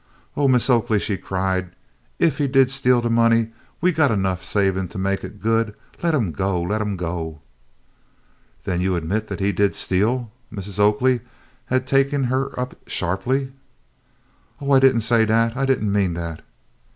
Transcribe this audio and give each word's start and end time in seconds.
"Oh, 0.35 0.47
Mis' 0.47 0.67
Oakley," 0.67 0.97
she 0.99 1.15
cried, 1.15 1.75
"ef 2.19 2.39
he 2.39 2.47
did 2.47 2.71
steal 2.71 3.01
de 3.01 3.09
money, 3.11 3.51
we 3.81 3.91
've 3.91 3.95
got 3.95 4.09
enough 4.09 4.43
saved 4.43 4.89
to 4.89 4.97
mek 4.97 5.23
it 5.23 5.39
good. 5.39 5.75
Let 6.01 6.15
him 6.15 6.31
go! 6.31 6.59
let 6.59 6.81
him 6.81 6.97
go!" 6.97 7.41
"Then 8.63 8.81
you 8.81 8.95
admit 8.95 9.27
that 9.27 9.39
he 9.39 9.51
did 9.51 9.75
steal?" 9.75 10.31
Mrs. 10.51 10.79
Oakley 10.79 11.19
had 11.65 11.85
taken 11.85 12.23
her 12.33 12.59
up 12.59 12.75
sharply. 12.89 13.53
"Oh, 14.59 14.71
I 14.71 14.79
did 14.79 14.95
n't 14.95 15.03
say 15.03 15.23
dat; 15.23 15.55
I 15.55 15.67
did 15.67 15.83
n't 15.83 15.91
mean 15.91 16.15
dat." 16.15 16.41